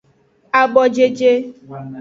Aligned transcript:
Abojeje. 0.61 1.31